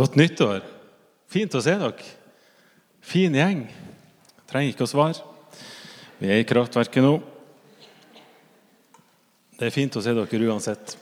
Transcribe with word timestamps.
Godt 0.00 0.16
nyttår. 0.16 0.62
Fint 1.28 1.52
å 1.52 1.60
se 1.60 1.74
dere. 1.76 2.06
Fin 3.04 3.34
gjeng. 3.36 3.66
Trenger 4.48 4.72
ikke 4.72 4.86
å 4.86 4.88
svare. 4.88 5.20
Vi 6.20 6.30
er 6.30 6.40
i 6.40 6.46
kraftverket 6.48 7.04
nå. 7.04 7.18
Det 9.60 9.68
er 9.68 9.74
fint 9.74 9.98
å 10.00 10.00
se 10.00 10.14
dere 10.16 10.48
uansett. 10.48 10.96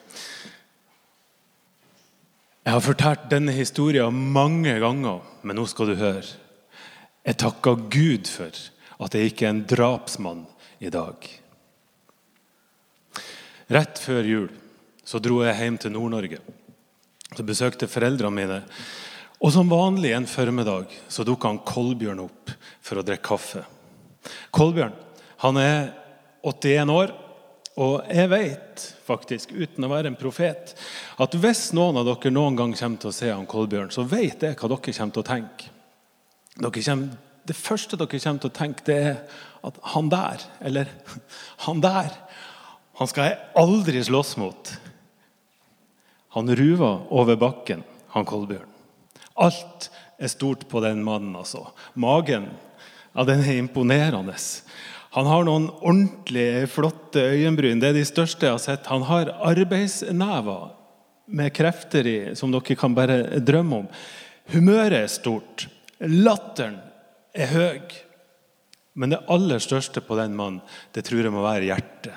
Jeg 2.66 2.74
har 2.74 2.84
fortalt 2.84 3.30
denne 3.30 3.54
historien 3.54 4.12
mange 4.34 4.74
ganger, 4.82 5.22
men 5.46 5.56
nå 5.56 5.64
skal 5.70 5.92
du 5.92 5.96
høre. 6.00 6.26
Jeg 7.22 7.38
takker 7.38 7.86
Gud 7.94 8.28
for 8.28 8.50
at 8.98 9.14
jeg 9.14 9.30
ikke 9.30 9.46
er 9.46 9.54
en 9.54 9.66
drapsmann 9.70 10.42
i 10.82 10.90
dag. 10.90 11.22
Rett 13.70 14.02
før 14.02 14.26
jul 14.26 14.48
så 15.06 15.22
dro 15.22 15.44
jeg 15.46 15.54
hjem 15.54 15.78
til 15.80 15.94
Nord-Norge. 15.94 16.42
Så 17.36 17.44
besøkte 17.44 17.90
foreldrene 17.90 18.34
mine. 18.34 18.62
Og 19.38 19.52
som 19.54 19.70
vanlig 19.70 20.14
en 20.16 20.26
formiddag 20.26 20.92
så 21.12 21.26
dukka 21.26 21.52
Kolbjørn 21.68 22.24
opp 22.24 22.52
for 22.82 22.98
å 22.98 23.04
drikke 23.06 23.28
kaffe. 23.28 23.62
Kolbjørn 24.54 24.96
han 25.44 25.58
er 25.62 25.92
81 26.42 26.90
år, 26.90 27.12
og 27.78 28.08
jeg 28.10 28.30
vet 28.32 28.84
faktisk, 29.06 29.52
uten 29.54 29.86
å 29.86 29.90
være 29.92 30.10
en 30.10 30.18
profet, 30.18 30.72
at 31.22 31.36
hvis 31.38 31.68
noen 31.78 32.00
av 32.00 32.08
dere 32.08 32.32
noen 32.34 32.58
gang 32.58 32.74
kommer 32.74 32.98
til 32.98 33.12
å 33.12 33.14
se 33.14 33.30
han 33.30 33.46
Kolbjørn, 33.46 33.92
så 33.94 34.02
vet 34.08 34.42
jeg 34.42 34.58
hva 34.58 34.70
dere 34.72 34.94
kommer 34.96 35.14
til 35.14 35.22
å 35.22 35.28
tenke. 35.28 35.70
Kommer, 36.58 37.12
det 37.46 37.54
første 37.54 38.00
dere 38.00 38.18
kommer 38.18 38.42
til 38.42 38.50
å 38.50 38.58
tenke, 38.58 38.86
det 38.88 38.98
er 39.12 39.20
at 39.68 39.78
han 39.94 40.10
der, 40.10 40.42
eller 40.58 40.90
han 41.68 41.84
der, 41.84 42.10
han 42.98 43.10
skal 43.10 43.28
jeg 43.28 43.38
aldri 43.62 44.02
slåss 44.02 44.34
mot. 44.42 44.74
Han 46.36 46.56
ruva 46.56 46.90
over 47.14 47.38
bakken, 47.40 47.84
han 48.12 48.26
Kolbjørn. 48.28 48.68
Alt 49.38 49.90
er 50.18 50.30
stort 50.32 50.66
på 50.68 50.82
den 50.82 51.04
mannen, 51.06 51.36
altså. 51.38 51.68
Magen 51.94 52.50
ja, 53.14 53.24
den 53.24 53.40
er 53.42 53.58
imponerende. 53.58 54.34
Han 55.16 55.26
har 55.26 55.46
noen 55.46 55.68
ordentlig 55.80 56.68
flotte 56.70 57.22
øyenbryn. 57.32 57.80
Det 57.80 57.90
er 57.90 57.96
de 57.96 58.04
største 58.06 58.46
jeg 58.46 58.54
har 58.54 58.62
sett. 58.62 58.90
Han 58.92 59.06
har 59.08 59.32
arbeidsnever 59.48 60.68
med 61.28 61.54
krefter 61.56 62.06
i 62.06 62.18
som 62.38 62.52
dere 62.52 62.76
kan 62.78 62.94
bare 62.96 63.40
drømme 63.40 63.82
om. 63.82 63.88
Humøret 64.52 65.00
er 65.00 65.10
stort. 65.12 65.66
Latteren 65.98 66.78
er 67.34 67.50
høy. 67.52 67.96
Men 68.98 69.14
det 69.14 69.24
aller 69.30 69.62
største 69.62 70.02
på 70.04 70.16
den 70.18 70.36
mannen, 70.38 70.62
det 70.94 71.04
tror 71.06 71.22
jeg 71.22 71.34
må 71.34 71.42
være 71.44 71.68
hjertet. 71.70 72.14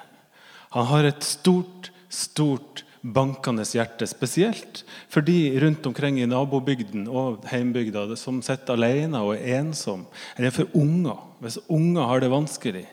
Han 0.77 0.87
har 0.89 1.09
et 1.09 1.25
stort, 1.25 1.91
stort 2.09 2.85
bankende 3.01 3.65
hjerte. 3.65 4.07
Spesielt 4.07 4.83
for 5.09 5.25
de 5.25 5.59
rundt 5.61 5.85
omkring 5.89 6.19
i 6.21 6.27
nabobygden 6.29 7.07
og 7.09 7.45
heimbygda 7.49 8.05
som 8.19 8.41
sitter 8.45 8.77
alene 8.77 9.23
og 9.25 9.35
er 9.35 9.61
ensom. 9.61 10.05
Eller 10.37 10.53
for 10.55 10.69
unger. 10.77 11.17
Hvis 11.41 11.59
unger 11.67 12.05
har 12.09 12.21
det 12.21 12.31
vanskelig, 12.33 12.85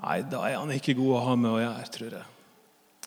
nei, 0.00 0.18
da 0.30 0.46
er 0.48 0.58
han 0.60 0.72
ikke 0.72 0.96
god 0.96 1.12
å 1.18 1.24
ha 1.28 1.36
med 1.36 1.52
å 1.52 1.60
gjøre, 1.60 1.92
tror 1.92 2.18
jeg. 2.18 2.26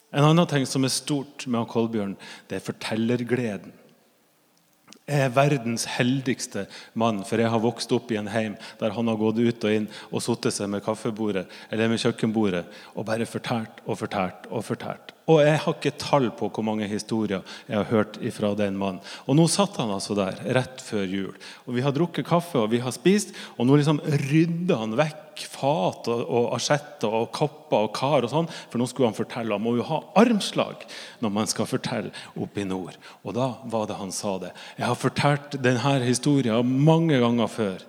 En 0.09 0.25
annen 0.25 0.49
ting 0.49 0.65
som 0.65 0.85
er 0.85 0.93
stort 0.93 1.45
med 1.49 1.69
Kolbjørn, 1.69 2.15
det 2.49 2.57
er 2.57 2.65
fortellergleden. 2.65 3.73
Jeg 5.09 5.25
er 5.25 5.31
verdens 5.33 5.87
heldigste 5.89 6.67
mann, 6.93 7.23
for 7.25 7.41
jeg 7.41 7.49
har 7.49 7.61
vokst 7.63 7.89
opp 7.95 8.11
i 8.13 8.19
en 8.19 8.29
heim 8.29 8.57
der 8.77 8.93
han 8.93 9.09
har 9.09 9.17
gått 9.17 9.39
ut 9.41 9.65
og 9.65 9.73
inn 9.73 9.87
og 10.11 10.21
satt 10.21 10.51
seg 10.53 10.69
med 10.69 10.83
kaffebordet 10.85 11.47
eller 11.71 11.89
med 11.89 12.01
kjøkkenbordet 12.03 12.65
og 12.93 13.07
bare 13.07 13.25
fortært 13.25 13.81
og 13.87 13.97
fortært 14.03 14.45
og 14.51 14.61
fortært. 14.67 15.15
Og 15.29 15.41
jeg 15.45 15.57
har 15.61 15.75
ikke 15.75 15.97
tall 16.01 16.29
på 16.33 16.49
hvor 16.49 16.65
mange 16.65 16.87
historier 16.89 17.41
jeg 17.69 17.77
har 17.77 17.89
hørt 17.89 18.17
fra 18.33 18.53
den 18.57 18.77
mannen. 18.77 19.01
Og 19.29 19.37
nå 19.37 19.45
satt 19.49 19.77
han 19.81 19.93
altså 19.93 20.17
der 20.17 20.37
rett 20.57 20.81
før 20.81 21.05
jul. 21.05 21.35
Og 21.67 21.75
vi 21.77 21.83
har 21.85 21.93
drukket 21.93 22.25
kaffe 22.25 22.61
og 22.61 22.71
vi 22.73 22.81
har 22.81 22.93
spist, 22.93 23.35
og 23.57 23.69
nå 23.69 23.77
liksom 23.77 24.01
rydder 24.29 24.81
han 24.81 24.97
vekk 24.97 25.28
fat 25.47 26.09
og, 26.11 26.21
og 26.25 26.53
asjetter 26.57 27.15
og 27.21 27.31
kopper 27.35 27.87
og 27.87 27.93
kar 27.95 28.25
og 28.25 28.31
sånn, 28.31 28.49
for 28.69 28.81
nå 28.81 28.87
skulle 28.89 29.09
han 29.11 29.17
fortelle. 29.17 29.55
Han 29.55 29.65
må 29.65 29.75
jo 29.77 29.87
ha 29.87 30.01
armslag 30.19 30.85
når 31.23 31.33
man 31.35 31.49
skal 31.51 31.69
fortelle 31.69 32.13
oppe 32.35 32.63
i 32.63 32.67
nord. 32.67 32.97
Og 33.23 33.35
da 33.37 33.51
var 33.71 33.89
det 33.89 33.99
han 33.99 34.13
sa 34.15 34.37
det. 34.41 34.53
Jeg 34.77 34.87
har 34.89 34.99
fortalt 34.99 35.59
denne 35.63 35.97
historien 36.05 36.77
mange 36.85 37.19
ganger 37.21 37.51
før, 37.51 37.83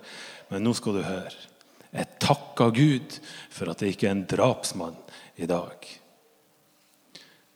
men 0.51 0.67
nå 0.67 0.75
skal 0.77 0.99
du 0.99 1.05
høre. 1.05 1.47
Jeg 1.91 2.07
takker 2.23 2.71
Gud 2.75 3.17
for 3.51 3.71
at 3.71 3.81
det 3.81 3.91
ikke 3.91 4.07
er 4.07 4.15
en 4.15 4.27
drapsmann 4.29 4.95
i 5.41 5.47
dag. 5.49 5.87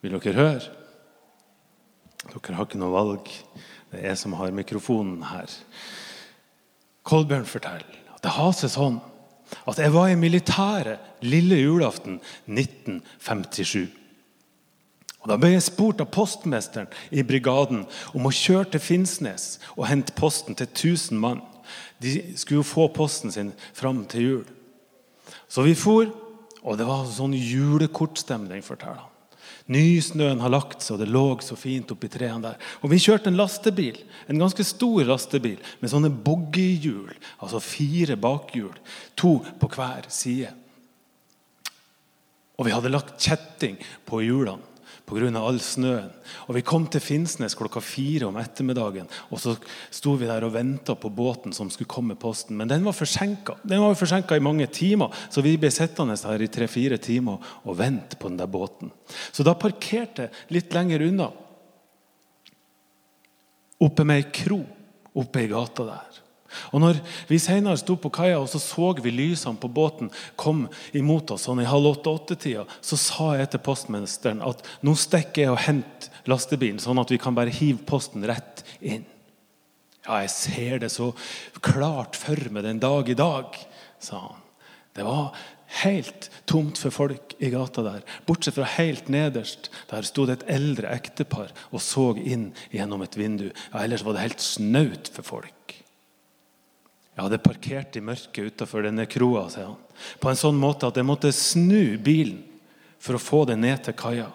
Vil 0.03 0.17
dere 0.19 0.35
høre? 0.35 0.73
Dere 2.25 2.57
har 2.57 2.67
ikke 2.67 2.81
noe 2.81 2.93
valg. 2.93 3.31
Det 3.91 4.01
er 4.01 4.09
jeg 4.11 4.19
som 4.19 4.35
har 4.37 4.51
mikrofonen 4.55 5.23
her. 5.29 5.51
Kolbjørn 7.05 7.47
forteller 7.47 8.01
at 8.15 8.23
det 8.25 8.33
har 8.33 8.53
seg 8.57 8.73
sånn 8.73 8.97
at 9.65 9.79
jeg 9.81 9.93
var 9.93 10.09
i 10.09 10.17
militæret 10.19 11.23
lille 11.25 11.59
julaften 11.61 12.19
1957. 12.47 13.87
Og 15.25 15.31
Da 15.31 15.37
ble 15.41 15.55
jeg 15.55 15.65
spurt 15.65 16.01
av 16.03 16.11
postmesteren 16.13 16.91
i 17.09 17.23
brigaden 17.25 17.85
om 18.13 18.27
å 18.29 18.33
kjøre 18.33 18.75
til 18.75 18.83
Finnsnes 18.83 19.55
og 19.73 19.87
hente 19.89 20.13
posten 20.17 20.57
til 20.57 20.69
1000 20.69 21.17
mann. 21.17 21.41
De 21.97 22.19
skulle 22.37 22.61
jo 22.61 22.67
få 22.67 22.87
posten 22.93 23.33
sin 23.33 23.49
fram 23.73 24.03
til 24.05 24.21
jul. 24.21 24.45
Så 25.49 25.65
vi 25.65 25.73
for, 25.73 26.11
og 26.61 26.77
det 26.77 26.85
var 26.85 27.09
sånn 27.09 27.33
julekortstemning, 27.33 28.61
forteller 28.65 29.01
han. 29.01 29.14
Nysnøen 29.71 30.43
har 30.43 30.51
lagt 30.53 30.83
seg, 30.85 30.93
og 30.95 31.01
det 31.01 31.07
lå 31.09 31.23
så 31.41 31.55
fint 31.57 31.89
oppi 31.89 32.09
trærne 32.11 32.51
der. 32.51 32.59
Og 32.85 32.91
Vi 32.91 32.99
kjørte 33.01 33.31
en 33.31 33.39
lastebil, 33.39 33.97
en 34.29 34.41
ganske 34.41 34.63
stor 34.63 35.07
lastebil 35.09 35.57
med 35.81 35.89
sånne 35.89 36.11
boggihjul. 36.13 37.15
Altså 37.41 37.63
fire 37.63 38.15
bakhjul. 38.15 38.75
To 39.17 39.39
på 39.59 39.71
hver 39.73 40.05
side. 40.13 40.53
Og 42.55 42.67
vi 42.67 42.75
hadde 42.75 42.93
lagt 42.93 43.17
kjetting 43.19 43.81
på 44.05 44.21
hjulene 44.23 44.74
pga. 45.05 45.39
all 45.39 45.59
snøen. 45.59 46.11
Og 46.47 46.55
Vi 46.55 46.61
kom 46.61 46.87
til 46.87 47.01
Finnsnes 47.01 47.55
klokka 47.55 47.79
fire 47.79 48.27
om 48.27 48.37
ettermiddagen. 48.37 49.07
og 49.31 49.39
Så 49.39 49.57
sto 49.91 50.15
vi 50.15 50.25
der 50.25 50.43
og 50.43 50.53
venta 50.53 50.95
på 50.95 51.09
båten 51.09 51.53
som 51.53 51.69
skulle 51.69 51.87
komme 51.87 52.07
med 52.09 52.19
posten. 52.19 52.57
Men 52.57 52.67
den 52.67 52.83
var 52.83 52.93
forsinka. 52.93 53.55
Den 53.63 53.81
var 53.81 53.93
forsinka 53.93 54.35
i 54.35 54.39
mange 54.39 54.67
timer, 54.67 55.11
så 55.29 55.41
vi 55.41 55.57
ble 55.57 55.71
sittende 55.71 56.17
her 56.17 56.41
i 56.41 56.47
tre-fire 56.47 56.97
timer 56.97 57.39
og 57.63 57.77
vente 57.77 58.17
på 58.17 58.29
den 58.29 58.37
der 58.37 58.47
båten. 58.47 58.91
Så 59.31 59.43
da 59.43 59.53
parkerte 59.53 60.29
jeg 60.29 60.31
litt 60.49 60.73
lenger 60.73 61.01
unna, 61.01 61.31
oppe 63.79 64.05
med 64.05 64.23
ei 64.23 64.31
kro 64.31 64.65
oppe 65.15 65.43
i 65.43 65.47
gata 65.47 65.87
der. 65.87 66.21
Og 66.71 66.83
når 66.83 66.99
vi 67.29 67.39
senere 67.41 67.79
sto 67.81 67.97
på 67.99 68.11
kaia 68.13 68.37
og 68.39 68.49
så, 68.51 68.61
så 68.61 68.93
vi 69.01 69.13
lysene 69.13 69.59
på 69.61 69.71
båten 69.71 70.11
kom 70.39 70.65
imot 70.95 71.35
oss, 71.35 71.47
sånn 71.47 71.63
i 71.63 71.69
halv 71.69 71.95
åtte-åtte-tida, 71.95 72.65
så 72.81 72.99
sa 72.99 73.31
jeg 73.39 73.51
til 73.53 73.63
postministeren 73.65 74.43
at 74.45 74.63
nå 74.85 74.95
stikker 74.99 75.45
jeg 75.45 75.55
og 75.55 75.63
henter 75.65 76.29
lastebilen, 76.29 76.81
sånn 76.81 77.01
at 77.01 77.11
vi 77.13 77.19
kan 77.21 77.35
bare 77.37 77.53
hive 77.53 77.83
posten 77.87 78.25
rett 78.27 78.65
inn. 78.81 79.05
Ja, 80.05 80.21
jeg 80.21 80.31
ser 80.33 80.81
det 80.83 80.91
så 80.93 81.11
klart 81.65 82.17
for 82.19 82.39
meg 82.53 82.65
den 82.65 82.81
dag 82.81 83.09
i 83.09 83.17
dag, 83.17 83.57
sa 84.01 84.21
han. 84.27 84.41
Det 84.95 85.03
var 85.03 85.33
helt 85.81 86.29
tomt 86.47 86.79
for 86.79 86.93
folk 86.93 87.35
i 87.43 87.49
gata 87.51 87.83
der. 87.83 88.03
Bortsett 88.27 88.55
fra 88.55 88.67
helt 88.77 89.09
nederst. 89.11 89.71
Der 89.89 90.07
sto 90.07 90.27
det 90.27 90.39
et 90.39 90.47
eldre 90.55 90.93
ektepar 90.93 91.51
og 91.71 91.83
så 91.83 92.13
inn 92.21 92.51
gjennom 92.71 93.03
et 93.03 93.17
vindu. 93.19 93.49
Ja, 93.73 93.83
Ellers 93.83 94.05
var 94.05 94.15
det 94.15 94.27
helt 94.27 94.45
snaut 94.45 95.11
for 95.11 95.27
folk. 95.35 95.74
Jeg 97.15 97.23
hadde 97.23 97.39
parkert 97.39 97.95
i 97.95 98.03
mørket 98.03 98.51
utafor 98.51 98.83
denne 98.83 99.05
kroa 99.07 99.45
sier 99.51 99.69
han, 99.69 99.77
på 100.19 100.29
en 100.29 100.39
sånn 100.39 100.57
måte 100.59 100.89
at 100.89 100.97
jeg 100.99 101.07
måtte 101.07 101.31
snu 101.31 101.95
bilen 102.03 102.41
for 102.99 103.15
å 103.15 103.21
få 103.21 103.45
det 103.47 103.55
ned 103.61 103.85
til 103.85 103.95
kaia. 103.95 104.27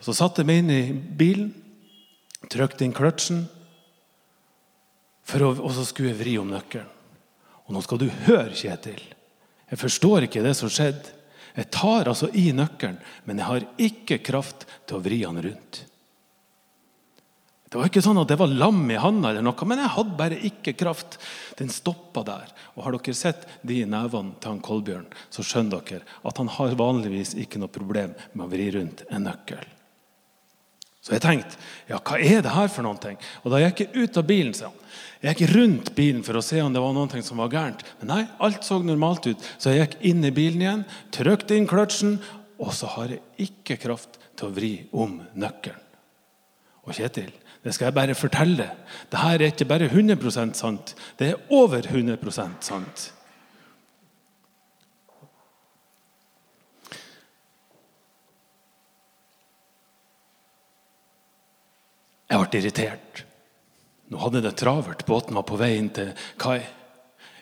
Så 0.00 0.14
satte 0.16 0.40
jeg 0.40 0.48
meg 0.48 0.62
inn 0.62 0.72
i 0.72 0.82
bilen, 0.92 1.50
trykte 2.52 2.86
inn 2.86 2.94
kløtsjen, 2.96 3.44
og 5.26 5.70
så 5.74 5.84
skulle 5.84 6.12
jeg 6.12 6.20
vri 6.20 6.36
om 6.40 6.52
nøkkelen. 6.52 6.92
Og 7.66 7.74
nå 7.74 7.82
skal 7.82 7.98
du 7.98 8.06
høre, 8.28 8.54
Kjetil. 8.54 9.00
Jeg 9.66 9.80
forstår 9.80 10.28
ikke 10.28 10.44
det 10.44 10.54
som 10.54 10.70
skjedde. 10.70 11.10
Jeg 11.56 11.70
tar 11.74 12.06
altså 12.06 12.28
i 12.36 12.50
nøkkelen, 12.54 12.98
men 13.26 13.40
jeg 13.40 13.48
har 13.48 13.66
ikke 13.88 14.20
kraft 14.22 14.68
til 14.86 14.98
å 14.98 15.02
vri 15.02 15.22
han 15.24 15.40
rundt. 15.42 15.80
Det 17.66 17.80
var 17.80 17.88
ikke 17.90 18.02
sånn 18.04 18.20
at 18.20 18.30
det 18.30 18.38
var 18.38 18.52
lam 18.52 18.84
i 18.94 18.98
handa, 19.00 19.32
eller 19.32 19.42
noe, 19.42 19.66
men 19.66 19.80
jeg 19.82 19.94
hadde 19.96 20.18
bare 20.18 20.36
ikke 20.48 20.76
kraft. 20.78 21.16
Den 21.58 21.72
stoppa 21.72 22.22
der. 22.26 22.52
Og 22.76 22.84
Har 22.84 22.94
dere 22.94 23.14
sett 23.18 23.46
de 23.66 23.80
nevene 23.90 24.36
til 24.38 24.52
han 24.52 24.60
Kolbjørn, 24.62 25.08
så 25.34 25.42
skjønner 25.42 25.82
dere 25.82 26.06
at 26.22 26.38
han 26.38 26.52
har 26.54 26.76
vanligvis 26.78 27.34
ikke 27.42 27.58
noe 27.58 27.72
problem 27.72 28.14
med 28.34 28.44
å 28.46 28.52
vri 28.52 28.68
rundt 28.76 29.02
en 29.10 29.26
nøkkel. 29.26 29.64
Så 31.06 31.14
jeg 31.14 31.22
tenkte 31.22 31.58
ja, 31.86 32.00
hva 32.02 32.18
er 32.18 32.40
det 32.42 32.54
her 32.54 32.70
for 32.70 32.82
noe? 32.82 33.12
Og 33.44 33.52
Da 33.52 33.60
gikk 33.62 33.84
jeg 33.84 33.94
ut 33.94 34.16
av 34.18 34.26
bilen. 34.26 34.54
Så 34.58 34.70
jeg 35.22 35.36
gikk 35.36 35.52
rundt 35.54 35.92
bilen 35.94 36.24
for 36.26 36.38
å 36.38 36.42
se 36.42 36.58
om 36.62 36.74
det 36.74 36.82
var 36.82 36.94
noe 36.94 37.22
som 37.22 37.42
var 37.42 37.52
gærent. 37.52 37.82
Men 38.00 38.10
nei, 38.10 38.22
alt 38.42 38.66
så 38.66 38.78
normalt 38.82 39.26
ut. 39.30 39.50
Så 39.58 39.70
jeg 39.74 39.84
gikk 39.84 39.98
inn 40.10 40.26
i 40.26 40.34
bilen 40.34 40.62
igjen, 40.64 40.86
trykte 41.14 41.54
inn 41.54 41.66
kløtsjen, 41.70 42.18
og 42.58 42.74
så 42.74 42.90
har 42.94 43.14
jeg 43.14 43.48
ikke 43.48 43.78
kraft 43.86 44.18
til 44.34 44.48
å 44.48 44.54
vri 44.54 44.72
om 44.94 45.18
nøkkelen. 45.38 45.82
Og 46.86 46.94
Kjetil, 46.94 47.32
Det 47.66 47.72
skal 47.74 47.88
jeg 47.88 47.96
bare 47.96 48.14
fortelle. 48.14 48.68
Dette 49.10 49.28
er 49.34 49.42
ikke 49.48 49.66
bare 49.66 49.88
100% 49.90 50.54
sant, 50.54 50.92
det 51.18 51.32
er 51.32 51.40
over 51.50 51.82
100% 51.82 52.60
sant. 52.62 53.08
Jeg 62.30 62.38
ble 62.42 62.60
irritert. 62.60 63.24
Nå 64.10 64.22
hadde 64.22 64.44
det 64.44 64.54
travelt. 64.62 65.02
Båten 65.06 65.34
var 65.34 65.46
på 65.46 65.58
vei 65.58 65.72
inn 65.80 65.90
til 65.94 66.14
kai. 66.38 66.60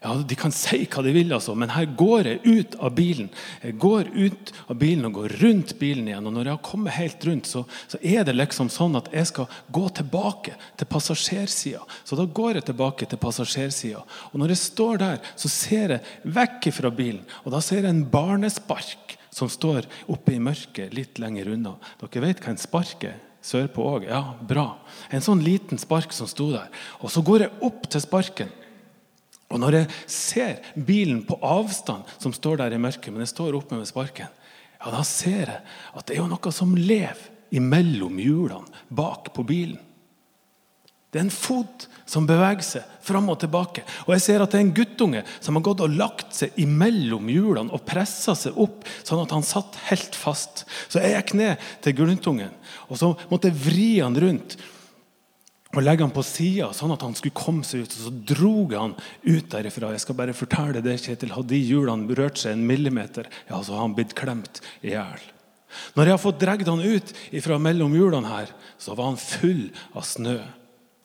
Ja, 0.04 0.14
De 0.28 0.36
kan 0.36 0.52
si 0.52 0.82
hva 0.84 1.00
de 1.00 1.14
vil, 1.16 1.30
altså, 1.32 1.54
men 1.56 1.70
her 1.72 1.86
går 1.96 2.26
jeg 2.28 2.40
ut 2.44 2.74
av 2.76 2.92
bilen. 2.92 3.30
Jeg 3.64 3.78
går 3.80 4.10
ut 4.12 4.50
av 4.68 4.76
bilen 4.76 5.08
og 5.08 5.14
går 5.16 5.34
rundt 5.40 5.70
bilen 5.80 6.10
igjen. 6.10 6.26
Og 6.28 6.34
når 6.34 6.50
jeg 6.50 6.56
har 6.58 6.66
kommet 6.66 6.96
helt 6.98 7.24
rundt, 7.24 7.48
så, 7.48 7.62
så 7.88 8.00
er 8.04 8.26
det 8.28 8.34
liksom 8.36 8.68
sånn 8.68 8.98
at 9.00 9.08
jeg 9.16 9.30
skal 9.30 9.54
gå 9.72 9.86
tilbake 9.96 10.58
til 10.76 10.90
passasjersida. 10.92 11.80
Så 12.04 12.18
da 12.20 12.26
går 12.28 12.58
jeg 12.58 12.66
tilbake 12.68 13.08
til 13.08 13.20
passasjersida. 13.22 14.02
Og 14.32 14.42
når 14.42 14.52
jeg 14.52 14.60
står 14.60 15.00
der, 15.00 15.30
så 15.40 15.48
ser 15.48 15.94
jeg 15.96 16.34
vekk 16.36 16.68
fra 16.76 16.90
bilen. 16.92 17.22
Og 17.46 17.54
da 17.56 17.62
ser 17.64 17.80
jeg 17.86 17.94
en 17.94 18.04
barnespark 18.12 19.16
som 19.32 19.48
står 19.48 19.88
oppe 20.12 20.34
i 20.34 20.42
mørket 20.42 20.92
litt 20.92 21.16
lenger 21.22 21.48
unna. 21.54 21.78
Dere 22.02 22.26
vet 22.26 22.44
hva 22.44 22.52
en 22.52 22.60
spark 22.60 23.08
er? 23.08 23.16
Sørpå 23.44 23.88
òg? 23.88 24.04
Ja, 24.08 24.20
bra. 24.40 24.66
En 25.12 25.24
sånn 25.24 25.40
liten 25.44 25.80
spark 25.80 26.12
som 26.16 26.28
sto 26.28 26.50
der. 26.52 26.68
Og 27.00 27.08
så 27.12 27.24
går 27.24 27.46
jeg 27.46 27.56
opp 27.64 27.88
til 27.92 28.04
sparken. 28.04 28.52
Og 29.52 29.60
når 29.60 29.78
jeg 29.78 29.90
ser 30.10 30.72
bilen 30.74 31.22
på 31.26 31.38
avstand 31.44 32.08
som 32.18 32.32
står 32.34 32.62
der 32.62 32.74
i 32.74 32.80
mørket, 32.80 33.12
men 33.12 33.24
jeg 33.24 33.34
står 33.34 33.58
oppe 33.58 33.78
med 33.78 33.88
sparken, 33.88 34.30
ja, 34.80 34.92
da 34.92 35.02
ser 35.06 35.48
jeg 35.48 35.60
at 35.94 36.06
det 36.06 36.16
er 36.16 36.22
jo 36.22 36.30
noe 36.30 36.52
som 36.52 36.74
lever 36.76 37.30
imellom 37.54 38.16
hjulene 38.18 38.84
bak 38.92 39.30
på 39.34 39.44
bilen. 39.46 39.80
Det 41.14 41.20
er 41.20 41.28
en 41.28 41.30
fot 41.30 41.84
som 42.10 42.24
beveger 42.26 42.64
seg 42.66 42.94
fram 43.06 43.28
og 43.30 43.36
tilbake. 43.38 43.84
Og 44.08 44.16
jeg 44.16 44.22
ser 44.24 44.42
at 44.42 44.50
det 44.50 44.58
er 44.58 44.64
en 44.64 44.72
guttunge 44.74 45.20
som 45.38 45.54
har 45.54 45.62
gått 45.68 45.84
og 45.84 45.94
lagt 45.94 46.34
seg 46.34 46.56
imellom 46.58 47.28
hjulene 47.30 47.70
og 47.70 47.84
pressa 47.86 48.34
seg 48.34 48.58
opp, 48.58 48.82
sånn 49.06 49.22
at 49.22 49.34
han 49.36 49.46
satt 49.46 49.78
helt 49.92 50.18
fast. 50.18 50.64
Så 50.90 50.98
jeg 50.98 51.14
gikk 51.14 51.36
ned 51.38 51.68
til 51.86 51.94
guttungen, 52.00 52.50
og 52.88 52.98
så 52.98 53.12
måtte 53.30 53.52
jeg 53.52 53.60
vri 53.62 53.88
han 54.00 54.18
rundt 54.18 54.58
og 55.74 55.82
legge 55.82 56.04
han 56.06 56.14
på 56.14 56.22
sida, 56.26 56.70
sånn 56.76 56.94
at 56.94 57.02
han 57.04 57.14
skulle 57.18 57.36
komme 57.36 57.66
seg 57.66 57.84
ut. 57.84 57.94
Og 57.94 58.06
så 58.06 58.12
drog 58.34 58.74
han 58.78 58.96
ut 59.26 59.48
derifra. 59.52 59.92
Jeg 59.94 60.04
skal 60.04 60.18
bare 60.18 60.36
fortelle 60.36 60.82
det, 60.84 60.96
Kjetil. 61.02 61.34
Hadde 61.34 61.54
de 61.54 61.62
hjulene 61.62 62.18
rørt 62.18 62.40
seg 62.40 62.54
en 62.54 62.66
millimeter, 62.68 63.28
ja, 63.48 63.60
så 63.60 63.76
har 63.76 63.86
han 63.86 63.96
blitt 63.96 64.14
klemt 64.18 64.62
i 64.84 64.94
hjel. 64.94 65.30
Når 65.96 66.06
jeg 66.06 66.14
har 66.14 66.22
fått 66.22 66.42
dratt 66.42 66.68
han 66.68 66.84
ut 66.84 67.10
fra 67.42 67.58
mellom 67.58 67.96
hjulene 67.98 68.30
her, 68.30 68.52
så 68.78 68.94
var 68.94 69.10
han 69.10 69.18
full 69.18 69.66
av 69.92 70.06
snø. 70.06 70.38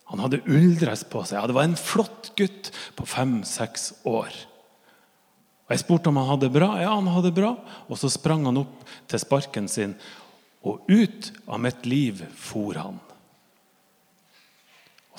Han 0.09 0.21
hadde 0.23 0.43
ulldress 0.49 1.03
på 1.09 1.23
seg. 1.25 1.39
Ja, 1.39 1.47
det 1.49 1.57
var 1.57 1.67
en 1.67 1.77
flott 1.77 2.31
gutt 2.37 2.71
på 2.97 3.05
fem-seks 3.09 3.91
år. 4.09 4.29
Og 5.65 5.75
Jeg 5.75 5.83
spurte 5.83 6.09
om 6.09 6.17
han 6.17 6.31
hadde 6.31 6.47
det 6.47 6.55
bra. 6.55 6.71
Ja, 6.81 6.95
han 6.95 7.09
hadde 7.13 7.29
det 7.29 7.37
bra. 7.37 7.51
Og 7.89 7.99
så 8.01 8.09
sprang 8.09 8.47
han 8.49 8.57
opp 8.61 8.87
til 9.09 9.21
sparken 9.21 9.69
sin, 9.69 9.93
og 10.65 10.81
ut 10.89 11.29
av 11.47 11.61
mitt 11.61 11.85
liv 11.85 12.23
for 12.35 12.77
han. 12.77 12.97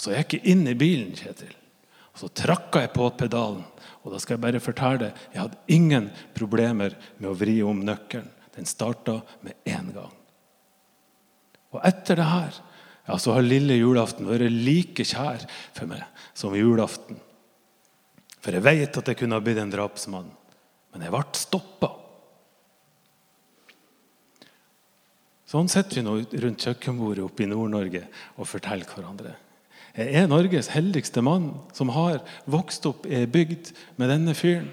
Og 0.01 0.05
Så 0.07 0.15
gikk 0.17 0.39
jeg 0.39 0.55
inn 0.55 0.65
i 0.65 0.73
bilen, 0.73 1.13
Kjetil. 1.13 1.53
Og 2.15 2.23
så 2.23 2.31
trakka 2.33 2.81
jeg 2.87 2.95
på 2.95 3.05
pedalen. 3.21 3.67
Og 4.01 4.15
da 4.15 4.21
skal 4.23 4.39
jeg 4.39 4.45
bare 4.47 4.63
fortelle 4.65 5.03
deg, 5.03 5.19
jeg 5.35 5.43
hadde 5.43 5.75
ingen 5.77 6.07
problemer 6.33 6.95
med 7.19 7.29
å 7.29 7.37
vri 7.37 7.59
om 7.61 7.83
nøkkelen. 7.85 8.31
Den 8.57 8.65
starta 8.65 9.19
med 9.45 9.61
én 9.69 9.91
gang. 9.93 10.15
Og 11.77 11.85
etter 11.85 12.17
det 12.17 12.29
her 12.31 12.57
ja, 12.57 13.19
så 13.21 13.35
har 13.37 13.45
lille 13.45 13.77
julaften 13.77 14.29
vært 14.29 14.49
like 14.49 15.05
kjær 15.05 15.45
for 15.77 15.91
meg 15.91 16.03
som 16.33 16.57
julaften. 16.57 17.21
For 18.41 18.57
jeg 18.57 18.65
vet 18.65 18.97
at 18.97 19.13
jeg 19.13 19.21
kunne 19.21 19.37
ha 19.37 19.45
blitt 19.45 19.61
en 19.61 19.73
drapsmann, 19.73 20.33
men 20.95 21.05
jeg 21.05 21.13
ble 21.13 21.23
stoppa. 21.37 21.93
Sånn 25.51 25.69
sitter 25.69 26.01
vi 26.01 26.07
nå 26.09 26.17
rundt 26.47 26.65
kjøkkenbordet 26.65 27.27
oppe 27.27 27.45
i 27.45 27.53
Nord-Norge 27.53 28.07
og 28.39 28.49
forteller 28.49 28.89
hverandre. 28.89 29.37
Jeg 29.97 30.23
er 30.23 30.29
Norges 30.31 30.71
heldigste 30.71 31.23
mann 31.25 31.51
som 31.75 31.91
har 31.95 32.21
vokst 32.51 32.87
opp 32.87 33.09
i 33.09 33.17
ei 33.23 33.31
bygd 33.31 33.73
med 33.99 34.13
denne 34.13 34.37
fyren. 34.39 34.71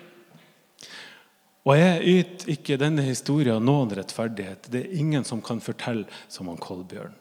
Og 1.68 1.76
jeg 1.76 2.04
yter 2.08 2.52
ikke 2.54 2.78
denne 2.80 3.04
historien 3.04 3.66
noen 3.66 3.92
rettferdighet. 3.98 4.70
Det 4.72 4.86
er 4.86 5.00
ingen 5.02 5.26
som 5.28 5.42
kan 5.44 5.60
fortelle 5.64 6.08
som 6.32 6.48
han 6.48 6.62
Kolbjørn. 6.64 7.16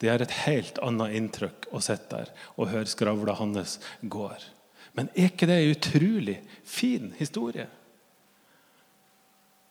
Det 0.00 0.08
er 0.08 0.22
et 0.22 0.38
helt 0.46 0.78
annet 0.84 1.16
inntrykk 1.18 1.68
å 1.76 1.82
sitte 1.84 2.22
der 2.22 2.30
og 2.56 2.70
høre 2.72 2.88
skravla 2.88 3.36
hans 3.36 3.78
går. 4.00 4.40
Men 4.96 5.10
er 5.12 5.28
ikke 5.28 5.48
det 5.50 5.58
en 5.60 5.74
utrolig 5.74 6.38
fin 6.64 7.12
historie? 7.18 7.66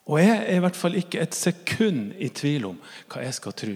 Og 0.10 0.22
jeg 0.22 0.38
er 0.38 0.56
i 0.58 0.62
hvert 0.64 0.78
fall 0.78 0.98
ikke 0.98 1.22
et 1.22 1.38
sekund 1.38 2.14
i 2.18 2.32
tvil 2.34 2.72
om 2.72 2.78
hva 3.10 3.26
jeg 3.26 3.36
skal 3.38 3.58
tro. 3.58 3.76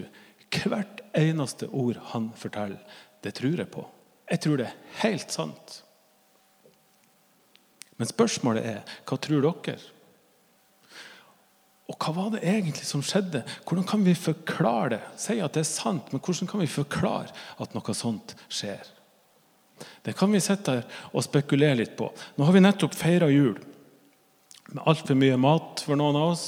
Hvert 0.53 1.01
eneste 1.17 1.65
ord 1.73 1.97
han 2.11 2.29
forteller, 2.37 2.81
det 3.23 3.33
tror 3.37 3.57
jeg 3.59 3.71
på. 3.71 3.85
Jeg 4.31 4.43
tror 4.43 4.59
det 4.59 4.67
er 4.69 5.01
helt 5.03 5.33
sant. 5.33 5.79
Men 7.99 8.09
spørsmålet 8.09 8.65
er 8.67 8.95
hva 9.07 9.19
tror 9.21 9.43
dere? 9.45 9.77
Og 11.91 11.97
hva 11.99 12.13
var 12.15 12.29
det 12.33 12.45
egentlig 12.47 12.87
som 12.87 13.03
skjedde? 13.05 13.43
Hvordan 13.67 13.85
kan 13.87 14.05
vi 14.05 14.15
forklare 14.15 14.95
det? 14.95 15.01
Si 15.19 15.35
at 15.43 15.55
det 15.55 15.65
er 15.65 15.69
sant, 15.69 16.11
men 16.11 16.23
hvordan 16.23 16.49
kan 16.49 16.63
vi 16.63 16.71
forklare 16.71 17.31
at 17.61 17.75
noe 17.75 17.95
sånt 17.97 18.35
skjer? 18.47 18.87
Det 20.03 20.15
kan 20.15 20.31
vi 20.31 20.41
sitte 20.43 20.77
her 20.77 21.03
og 21.11 21.25
spekulere 21.25 21.81
litt 21.81 21.97
på. 21.99 22.07
Nå 22.37 22.47
har 22.47 22.55
vi 22.55 22.63
nettopp 22.63 22.95
feira 22.95 23.27
jul 23.31 23.59
med 24.71 24.81
altfor 24.87 25.17
mye 25.19 25.37
mat 25.37 25.83
for 25.85 25.99
noen 25.99 26.17
av 26.17 26.33
oss. 26.33 26.45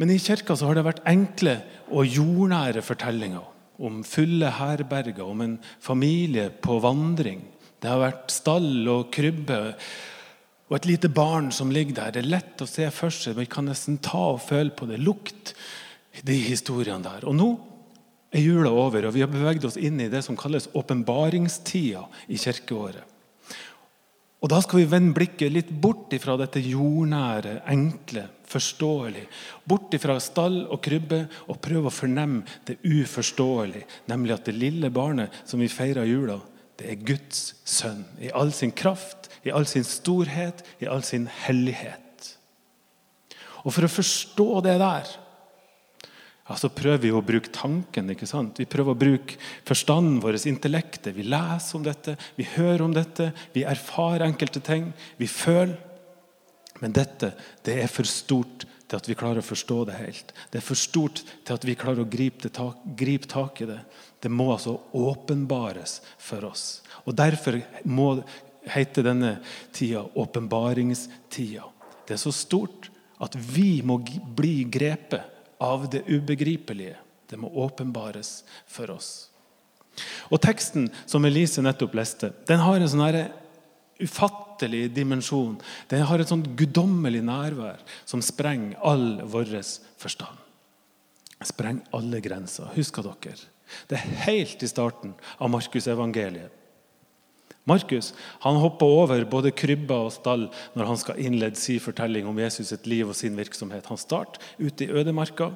Men 0.00 0.10
i 0.10 0.18
kirka 0.20 0.56
så 0.56 0.68
har 0.68 0.78
det 0.78 0.86
vært 0.86 1.06
enkle 1.08 1.60
og 1.88 2.08
jordnære 2.08 2.82
fortellinger 2.84 3.46
om 3.80 4.02
fulle 4.04 4.52
herberger, 4.58 5.24
om 5.24 5.40
en 5.44 5.58
familie 5.80 6.50
på 6.50 6.78
vandring. 6.84 7.42
Det 7.80 7.88
har 7.88 8.02
vært 8.02 8.32
stall 8.34 8.88
og 8.92 9.08
krybbe 9.14 9.60
og 10.70 10.76
et 10.76 10.86
lite 10.86 11.10
barn 11.10 11.48
som 11.50 11.72
ligger 11.74 11.96
der. 11.96 12.12
Det 12.14 12.22
er 12.22 12.34
lett 12.36 12.62
å 12.62 12.68
se 12.68 12.86
for 12.94 13.10
seg, 13.14 13.34
vi 13.40 13.48
kan 13.50 13.66
nesten 13.66 13.98
ta 14.04 14.36
og 14.36 14.44
føle 14.44 14.70
på 14.70 14.86
det. 14.86 15.00
Lukt 15.02 15.54
de 16.26 16.36
historiene 16.44 17.02
der. 17.02 17.26
Og 17.26 17.34
nå 17.34 17.48
er 18.30 18.44
jula 18.44 18.70
over, 18.70 19.08
og 19.08 19.16
vi 19.16 19.24
har 19.24 19.30
beveget 19.32 19.66
oss 19.66 19.78
inn 19.80 19.98
i 19.98 20.10
det 20.12 20.22
som 20.22 20.38
kalles 20.38 20.68
åpenbaringstida 20.78 22.04
i 22.30 22.38
kirkeåret. 22.38 23.02
Og 24.40 24.48
Da 24.48 24.60
skal 24.64 24.80
vi 24.80 24.88
vende 24.88 25.12
blikket 25.12 25.52
litt 25.52 25.70
bort 25.70 26.14
fra 26.22 26.36
dette 26.40 26.62
jordnære, 26.64 27.58
enkle, 27.68 28.24
forståelige. 28.48 29.28
Bort 29.68 29.92
fra 30.00 30.16
stall 30.20 30.62
og 30.64 30.80
krybbe 30.82 31.26
og 31.46 31.60
prøve 31.60 31.90
å 31.90 31.94
fornemme 31.94 32.46
det 32.66 32.78
uforståelige. 32.80 33.84
Nemlig 34.08 34.38
at 34.38 34.48
det 34.48 34.56
lille 34.56 34.90
barnet 34.90 35.42
som 35.44 35.60
vi 35.60 35.68
feirer 35.68 36.08
jula, 36.08 36.38
det 36.80 36.88
er 36.88 37.04
Guds 37.04 37.42
sønn. 37.68 38.06
I 38.16 38.32
all 38.32 38.52
sin 38.56 38.72
kraft, 38.72 39.28
i 39.44 39.52
all 39.52 39.68
sin 39.68 39.84
storhet, 39.84 40.64
i 40.80 40.88
all 40.88 41.04
sin 41.04 41.28
hellighet. 41.44 42.30
Og 43.60 43.74
For 43.76 43.84
å 43.84 43.92
forstå 43.92 44.48
det 44.64 44.78
der 44.80 45.10
ja, 46.50 46.56
så 46.58 46.66
prøver 46.74 46.98
vi 46.98 47.12
å 47.14 47.22
bruke 47.22 47.52
tanken. 47.54 48.10
ikke 48.10 48.26
sant? 48.26 48.58
Vi 48.58 48.66
prøver 48.66 48.96
å 48.96 48.98
bruke 48.98 49.36
forstanden 49.68 50.16
vår, 50.18 50.40
intellektet. 50.50 51.14
Vi 51.14 51.22
leser 51.22 51.78
om 51.78 51.84
dette, 51.86 52.16
vi 52.34 52.46
hører 52.56 52.82
om 52.88 52.96
dette, 52.96 53.28
vi 53.54 53.62
erfarer 53.62 54.26
enkelte 54.26 54.62
ting. 54.66 54.88
Vi 55.20 55.30
føler. 55.30 55.76
Men 56.80 56.96
dette 56.96 57.34
det 57.62 57.76
er 57.84 57.92
for 57.92 58.08
stort 58.08 58.66
til 58.88 58.98
at 58.98 59.06
vi 59.06 59.14
klarer 59.14 59.44
å 59.44 59.46
forstå 59.46 59.78
det 59.92 59.98
helt. 60.00 60.34
Det 60.50 60.58
er 60.58 60.66
for 60.66 60.80
stort 60.80 61.22
til 61.22 61.54
at 61.54 61.66
vi 61.68 61.78
klarer 61.78 62.02
å 62.02 62.10
gripe, 62.10 62.50
tak, 62.50 62.82
gripe 62.98 63.30
tak 63.30 63.62
i 63.62 63.70
det. 63.70 63.80
Det 64.18 64.34
må 64.34 64.50
altså 64.50 64.80
åpenbares 64.96 66.00
for 66.18 66.50
oss. 66.50 66.80
Og 67.04 67.14
Derfor 67.14 67.60
må 67.86 68.16
hete 68.74 69.06
denne 69.06 69.36
tida 69.76 70.02
åpenbaringstida. 70.02 71.68
Det 72.08 72.16
er 72.16 72.24
så 72.26 72.34
stort 72.34 72.90
at 73.22 73.38
vi 73.38 73.84
må 73.86 74.00
bli 74.34 74.64
grepet 74.66 75.38
av 75.60 75.88
det 75.92 76.02
ubegripelige. 76.08 76.96
Det 77.30 77.38
må 77.38 77.50
åpenbares 77.62 78.40
for 78.66 78.90
oss. 78.96 79.10
Og 80.30 80.40
Teksten 80.42 80.88
som 81.06 81.24
Elise 81.26 81.62
nettopp 81.62 81.94
leste, 81.98 82.32
den 82.48 82.62
har 82.62 82.80
en 82.80 82.90
sånn 82.90 83.06
ufattelig 84.00 84.88
dimensjon. 84.96 85.58
Den 85.90 86.06
har 86.08 86.22
et 86.22 86.30
sånt 86.30 86.48
guddommelig 86.56 87.20
nærvær 87.26 87.82
som 88.08 88.22
sprenger 88.24 88.78
all 88.80 89.20
vår 89.28 89.58
forstand. 90.00 90.38
Sprenger 91.44 91.96
alle 91.96 92.20
grenser. 92.24 92.72
Husker 92.76 93.06
dere? 93.06 93.36
Det 93.88 93.98
er 93.98 94.24
helt 94.26 94.62
i 94.64 94.68
starten 94.68 95.12
av 95.38 95.52
Markusevangeliet. 95.52 96.59
Markus 97.70 98.12
han 98.44 98.58
hopper 98.60 98.98
over 99.00 99.24
både 99.30 99.54
krybba 99.54 100.02
og 100.08 100.14
stall 100.14 100.48
når 100.74 100.92
han 100.92 101.00
skal 101.00 101.22
innlede 101.22 101.58
sin 101.60 101.82
fortelling 101.82 102.28
om 102.28 102.38
Jesus 102.42 102.72
sitt 102.72 102.90
liv 102.90 103.08
og 103.08 103.18
sin 103.18 103.38
virksomhet. 103.38 103.88
Han 103.90 104.00
starter 104.00 104.42
ute 104.58 104.86
i 104.86 104.92
ødemarka. 104.92 105.52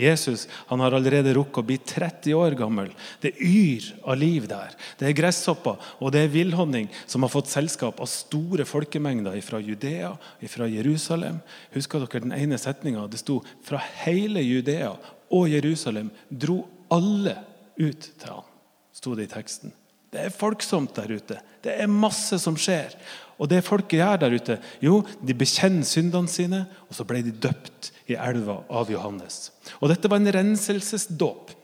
Jesus 0.00 0.46
han 0.66 0.80
har 0.80 0.94
allerede 0.94 1.34
rukket 1.34 1.60
å 1.60 1.66
bli 1.66 1.76
30 1.82 2.36
år 2.38 2.54
gammel. 2.58 2.92
Det 3.20 3.32
yr 3.42 3.88
av 4.06 4.18
liv 4.20 4.46
der. 4.50 4.76
Det 4.98 5.08
er 5.08 5.16
gresshopper 5.18 5.80
og 5.98 6.14
det 6.14 6.24
er 6.24 6.32
villhonning 6.32 6.88
som 7.04 7.26
har 7.26 7.32
fått 7.32 7.50
selskap 7.50 8.00
av 8.00 8.10
store 8.10 8.66
folkemengder 8.68 9.40
fra 9.44 9.60
Judea, 9.60 10.12
fra 10.48 10.68
Jerusalem. 10.70 11.40
Husker 11.74 12.06
dere 12.06 12.24
den 12.26 12.36
ene 12.36 12.60
setninga? 12.60 13.08
Det 13.10 13.20
sto 13.22 13.40
fra 13.66 13.82
hele 14.04 14.44
Judea 14.44 14.94
og 15.34 15.50
Jerusalem 15.50 16.14
dro 16.30 16.62
alle 16.90 17.36
ut 17.80 18.10
til 18.14 18.30
ham. 18.30 18.46
Sto 18.94 19.14
det 19.16 19.28
i 19.28 19.34
teksten. 19.34 19.74
Det 20.10 20.24
er 20.26 20.34
folksomt 20.34 20.96
der 20.98 21.12
ute. 21.14 21.38
Det 21.62 21.76
er 21.78 21.90
masse 21.90 22.38
som 22.42 22.56
skjer. 22.58 22.96
Og 23.40 23.48
det 23.48 23.62
folket 23.64 24.00
gjør 24.00 24.18
der 24.20 24.34
ute, 24.36 24.58
jo, 24.84 25.00
de 25.24 25.36
bekjenner 25.36 25.86
syndene 25.88 26.28
sine, 26.28 26.64
og 26.90 26.96
så 26.96 27.06
ble 27.08 27.22
de 27.24 27.32
døpt 27.32 27.92
i 28.10 28.18
elva 28.18 28.58
av 28.68 28.90
Johannes. 28.92 29.48
Og 29.80 29.88
Dette 29.92 30.10
var 30.10 30.20
en 30.20 30.32
renselsesdåp. 30.34 31.54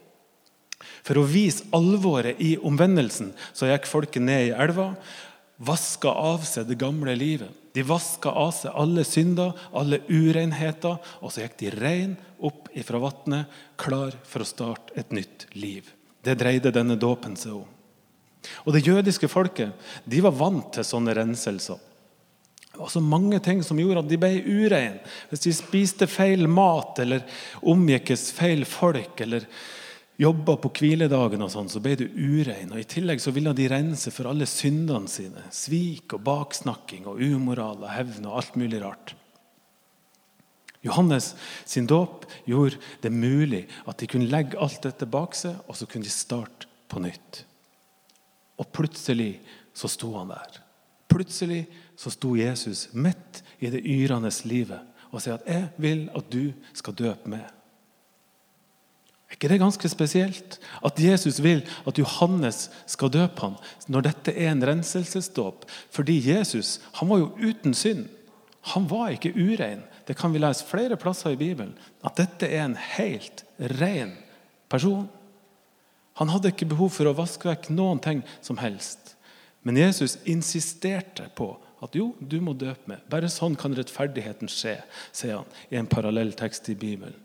For 1.07 1.21
å 1.21 1.27
vise 1.29 1.67
alvoret 1.77 2.41
i 2.43 2.57
omvendelsen 2.57 3.33
så 3.55 3.69
gikk 3.69 3.87
folket 3.91 4.25
ned 4.25 4.49
i 4.49 4.55
elva, 4.57 4.95
vaska 5.57 6.11
av 6.11 6.43
seg 6.49 6.67
det 6.71 6.79
gamle 6.81 7.15
livet. 7.19 7.53
De 7.77 7.85
vaska 7.85 8.33
av 8.33 8.55
seg 8.57 8.75
alle 8.77 9.05
synder, 9.05 9.53
alle 9.77 10.01
urenheter, 10.09 10.97
og 11.21 11.33
så 11.33 11.45
gikk 11.45 11.61
de 11.61 11.77
rein 11.77 12.17
opp 12.45 12.71
ifra 12.77 13.01
vannet, 13.03 13.53
klar 13.81 14.17
for 14.25 14.43
å 14.43 14.49
starte 14.49 14.97
et 14.97 15.13
nytt 15.13 15.49
liv. 15.57 15.93
Det 16.25 16.39
dreide 16.41 16.73
denne 16.75 16.97
dåpen 17.01 17.37
seg 17.39 17.61
om. 17.61 17.76
Og 18.65 18.73
Det 18.75 18.87
jødiske 18.87 19.29
folket 19.29 19.73
de 20.05 20.23
var 20.25 20.35
vant 20.37 20.73
til 20.75 20.87
sånne 20.87 21.15
renselser. 21.17 21.79
Det 22.77 22.83
var 22.83 22.93
så 22.93 23.01
mange 23.01 23.39
ting 23.41 23.63
som 23.65 23.79
gjorde 23.81 24.03
at 24.05 24.09
de 24.11 24.19
ble 24.21 24.35
ureine. 24.45 25.01
Hvis 25.31 25.47
de 25.47 25.53
spiste 25.57 26.07
feil 26.11 26.45
mat 26.45 26.99
eller 27.01 27.25
omgikkes 27.65 28.29
feil 28.37 28.67
folk 28.69 29.23
eller 29.25 29.47
jobba 30.21 30.59
på 30.61 30.71
hviledagen, 30.77 31.41
og 31.45 31.53
sånn, 31.53 31.71
så 31.73 31.81
ble 31.81 31.95
du 31.97 32.05
urein. 32.05 32.73
Og 32.73 32.81
I 32.81 32.89
tillegg 32.89 33.21
så 33.25 33.33
ville 33.33 33.55
de 33.57 33.69
rense 33.73 34.13
for 34.13 34.29
alle 34.29 34.49
syndene 34.49 35.09
sine. 35.09 35.47
Svik 35.53 36.17
og 36.17 36.25
baksnakking 36.29 37.09
og 37.09 37.21
umoral 37.21 37.81
og 37.81 37.93
hevn 37.93 38.29
og 38.29 38.43
alt 38.43 38.61
mulig 38.61 38.83
rart. 38.85 39.17
Johannes 40.85 41.33
sin 41.65 41.89
dåp 41.89 42.29
gjorde 42.45 42.77
det 43.03 43.11
mulig 43.11 43.65
at 43.89 43.99
de 43.99 44.09
kunne 44.11 44.29
legge 44.31 44.61
alt 44.61 44.85
dette 44.85 45.09
bak 45.09 45.35
seg, 45.35 45.57
og 45.67 45.81
så 45.81 45.89
kunne 45.89 46.07
de 46.07 46.13
starte 46.13 46.69
på 46.93 47.03
nytt. 47.03 47.47
Og 48.57 48.69
plutselig 48.73 49.41
så 49.77 49.89
sto 49.91 50.15
han 50.17 50.33
der. 50.33 50.61
Plutselig 51.13 51.67
så 51.97 52.11
sto 52.13 52.35
Jesus 52.37 52.89
midt 52.93 53.43
i 53.61 53.71
det 53.73 53.85
yrende 53.85 54.33
livet 54.49 54.81
og 55.13 55.23
sier 55.23 55.39
at 55.39 55.47
'jeg 55.47 55.69
vil 55.79 56.11
at 56.17 56.33
du 56.33 56.53
skal 56.75 56.95
døpe 56.95 57.29
meg'. 57.29 57.53
Er 59.27 59.35
ikke 59.35 59.49
det 59.49 59.59
ganske 59.59 59.89
spesielt? 59.89 60.59
At 60.85 61.01
Jesus 61.01 61.43
vil 61.43 61.65
at 61.87 61.99
Johannes 61.99 62.71
skal 62.87 63.11
døpe 63.11 63.41
ham 63.41 63.57
når 63.89 64.01
dette 64.01 64.33
er 64.39 64.53
en 64.53 64.63
renselsesdåp. 64.63 65.65
Fordi 65.91 66.21
Jesus 66.31 66.81
han 66.95 67.09
var 67.09 67.19
jo 67.19 67.35
uten 67.43 67.75
synd. 67.75 68.07
Han 68.75 68.87
var 68.91 69.09
ikke 69.15 69.35
urein. 69.35 69.83
Det 70.07 70.17
kan 70.17 70.33
vi 70.33 70.39
lese 70.39 70.67
flere 70.67 70.97
plasser 70.97 71.35
i 71.35 71.37
Bibelen. 71.37 71.75
At 72.05 72.17
dette 72.17 72.47
er 72.47 72.65
en 72.65 72.77
helt 72.77 73.45
ren 73.59 74.15
person. 74.71 75.09
Han 76.21 76.33
hadde 76.33 76.53
ikke 76.53 76.69
behov 76.71 76.95
for 76.97 77.09
å 77.09 77.17
vaske 77.17 77.49
vekk 77.49 77.69
noen 77.75 78.01
ting 78.03 78.23
som 78.45 78.61
helst. 78.63 79.15
Men 79.67 79.79
Jesus 79.81 80.17
insisterte 80.25 81.29
på 81.37 81.51
at 81.85 81.97
jo, 81.99 82.15
du 82.21 82.39
må 82.41 82.55
døpe 82.57 82.89
meg. 82.89 83.05
Bare 83.13 83.29
sånn 83.33 83.57
kan 83.59 83.75
rettferdigheten 83.77 84.49
skje, 84.51 84.79
sier 85.13 85.43
han 85.43 85.57
i 85.69 85.79
en 85.81 85.89
parallell 85.91 86.33
tekst 86.39 86.71
i 86.73 86.77
Bibelen. 86.79 87.17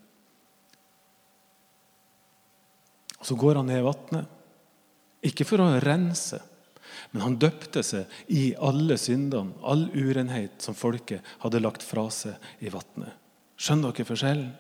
Og 3.21 3.27
Så 3.29 3.37
går 3.37 3.59
han 3.61 3.69
ned 3.69 3.83
i 3.83 3.85
vannet, 3.85 4.37
ikke 5.21 5.45
for 5.45 5.61
å 5.61 5.69
rense, 5.83 6.39
men 7.13 7.21
han 7.23 7.37
døpte 7.39 7.83
seg 7.85 8.09
i 8.33 8.51
alle 8.57 8.97
syndene, 8.97 9.53
all 9.61 9.85
urenhet 9.93 10.63
som 10.63 10.75
folket 10.75 11.21
hadde 11.43 11.61
lagt 11.61 11.85
fra 11.85 12.07
seg 12.11 12.65
i 12.65 12.73
vannet. 12.73 13.13
Skjønner 13.61 13.93
dere 13.93 14.09
forskjellen? 14.09 14.51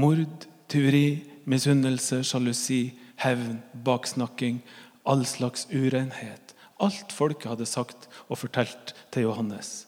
Mord, 0.00 0.44
tyveri, 0.70 1.22
misunnelse, 1.50 2.20
sjalusi, 2.28 2.82
hevn, 3.20 3.60
baksnakking, 3.86 4.62
all 5.04 5.24
slags 5.28 5.66
urenhet. 5.70 6.54
Alt 6.80 7.12
folket 7.12 7.50
hadde 7.52 7.68
sagt 7.68 8.08
og 8.28 8.40
fortalt 8.40 8.94
til 9.12 9.28
Johannes. 9.28 9.84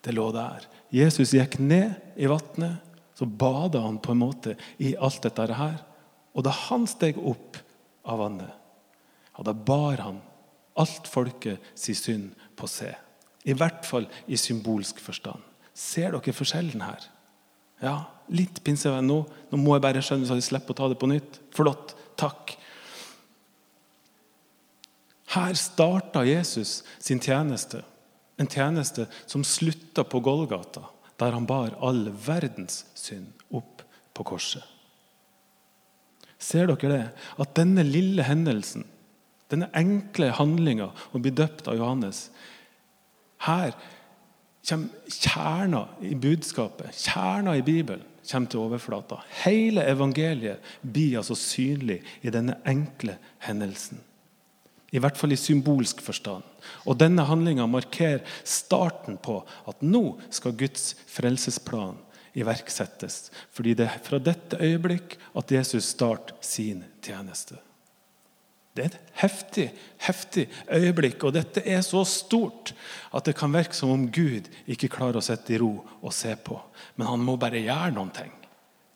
Det 0.00 0.14
lå 0.14 0.30
der. 0.34 0.66
Jesus 0.94 1.34
gikk 1.34 1.58
ned 1.60 1.98
i 2.16 2.30
vannet. 2.30 2.80
Så 3.18 3.26
bada 3.28 3.82
han 3.84 3.98
på 4.00 4.14
en 4.14 4.22
måte 4.22 4.54
i 4.80 4.94
alt 4.96 5.20
dette 5.26 5.44
her. 5.52 5.82
Og 6.32 6.46
da 6.46 6.54
han 6.70 6.86
steg 6.88 7.18
opp 7.18 7.58
av 8.08 8.22
vannet, 8.22 8.54
ja, 9.36 9.44
da 9.44 9.52
bar 9.52 10.00
han 10.00 10.22
alt 10.80 11.10
folket 11.10 11.60
si 11.76 11.92
synd 11.98 12.32
på 12.56 12.68
seg. 12.70 12.94
I 13.44 13.56
hvert 13.56 13.84
fall 13.88 14.06
i 14.28 14.38
symbolsk 14.40 15.00
forstand. 15.04 15.42
Ser 15.76 16.14
dere 16.14 16.34
forskjellen 16.36 16.84
her? 16.84 17.04
Ja, 17.80 17.94
litt 18.32 18.60
pinsevenn 18.64 19.08
nå. 19.08 19.22
Nå 19.50 19.60
må 19.60 19.76
jeg 19.76 19.84
bare 19.84 20.02
skjønne 20.04 20.28
så 20.28 20.36
jeg 20.36 20.48
slipper 20.50 20.76
å 20.76 20.80
ta 20.80 20.88
det 20.92 20.98
på 21.00 21.08
nytt. 21.10 21.40
Flott. 21.56 21.94
Takk. 22.20 22.52
Her 25.30 25.54
starta 25.54 26.24
Jesus 26.26 26.80
sin 26.98 27.20
tjeneste. 27.22 27.84
En 28.40 28.48
tjeneste 28.50 29.06
som 29.26 29.44
slutta 29.44 30.04
på 30.04 30.20
Golgata, 30.24 30.82
der 31.20 31.36
han 31.36 31.46
bar 31.46 31.76
all 31.84 32.08
verdens 32.26 32.84
synd 32.98 33.28
opp 33.52 33.84
på 34.16 34.24
korset. 34.32 34.64
Ser 36.40 36.70
dere 36.70 36.90
det? 36.90 37.04
At 37.38 37.54
denne 37.58 37.84
lille 37.84 38.24
hendelsen, 38.24 38.86
denne 39.52 39.68
enkle 39.76 40.32
handlinga 40.38 40.88
å 41.12 41.20
bli 41.20 41.32
døpt 41.34 41.68
av 41.68 41.74
Johannes 41.78 42.28
Her 43.44 43.74
kommer 44.68 45.08
kjerna 45.08 45.86
i 46.04 46.14
budskapet, 46.14 46.92
kjerna 46.92 47.56
i 47.56 47.64
Bibelen, 47.64 48.04
kommer 48.30 48.50
til 48.52 48.60
overflata. 48.60 49.22
Hele 49.42 49.86
evangeliet 49.88 50.60
blir 50.82 51.18
altså 51.22 51.36
synlig 51.38 52.02
i 52.20 52.32
denne 52.32 52.58
enkle 52.68 53.16
hendelsen. 53.46 54.00
I 54.90 55.00
hvert 55.02 55.18
fall 55.18 55.32
i 55.34 55.38
symbolsk 55.38 56.02
forstand. 56.02 56.44
Og 56.84 56.98
Denne 56.98 57.24
handlinga 57.28 57.66
markerer 57.70 58.24
starten 58.44 59.18
på 59.22 59.40
at 59.70 59.82
nå 59.86 60.18
skal 60.34 60.56
Guds 60.58 60.94
frelsesplan 61.10 61.98
iverksettes. 62.34 63.30
Fordi 63.54 63.74
det 63.78 63.86
er 63.86 64.04
fra 64.04 64.20
dette 64.22 64.58
øyeblikk 64.60 65.16
at 65.38 65.52
Jesus 65.54 65.92
starter 65.94 66.36
sin 66.44 66.84
tjeneste. 67.02 67.58
Det 68.70 68.84
er 68.84 68.92
et 68.92 69.14
heftig, 69.18 69.66
heftig 70.06 70.44
øyeblikk, 70.70 71.24
og 71.26 71.34
dette 71.34 71.62
er 71.66 71.80
så 71.82 72.04
stort 72.06 72.70
at 73.12 73.26
det 73.26 73.34
kan 73.38 73.50
virke 73.52 73.74
som 73.74 73.90
om 73.90 74.04
Gud 74.14 74.46
ikke 74.70 74.92
klarer 74.94 75.18
å 75.18 75.24
sitte 75.24 75.56
i 75.56 75.58
ro 75.58 75.72
og 75.82 76.14
se 76.14 76.36
på. 76.38 76.54
Men 76.94 77.10
han 77.10 77.24
må 77.26 77.34
bare 77.40 77.62
gjøre 77.64 77.90
noen 77.96 78.12
ting. 78.14 78.30